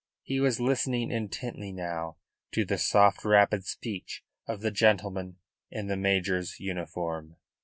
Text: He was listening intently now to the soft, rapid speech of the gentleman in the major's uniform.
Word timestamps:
He 0.23 0.39
was 0.39 0.59
listening 0.59 1.11
intently 1.11 1.71
now 1.71 2.17
to 2.53 2.65
the 2.65 2.79
soft, 2.79 3.23
rapid 3.23 3.65
speech 3.67 4.23
of 4.47 4.61
the 4.61 4.71
gentleman 4.71 5.37
in 5.69 5.89
the 5.89 5.95
major's 5.95 6.59
uniform. 6.59 7.35